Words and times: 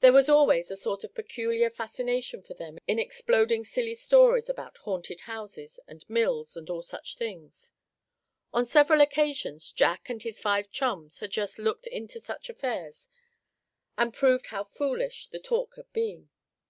There 0.00 0.14
was 0.14 0.30
always 0.30 0.70
a 0.70 0.74
sort 0.76 1.04
of 1.04 1.14
peculiar 1.14 1.68
fascination 1.68 2.40
for 2.42 2.54
them 2.54 2.78
in 2.88 2.98
exploding 2.98 3.62
silly 3.62 3.94
stories 3.94 4.48
about 4.48 4.78
haunted 4.78 5.20
houses, 5.28 5.78
and 5.86 6.02
mills, 6.08 6.56
and 6.56 6.70
all 6.70 6.80
such 6.82 7.16
things. 7.18 7.72
On 8.54 8.64
several 8.64 9.02
occasions 9.02 9.70
Jack 9.72 10.08
and 10.08 10.22
his 10.22 10.40
five 10.40 10.70
chums 10.70 11.18
had 11.18 11.30
just 11.30 11.58
looked 11.58 11.86
into 11.88 12.20
such 12.20 12.48
affairs, 12.48 13.10
and 13.98 14.14
proved 14.14 14.46
how 14.46 14.64
foolish 14.64 15.26
the 15.26 15.38
talk 15.38 15.76
had 15.76 15.92
been. 15.92 16.30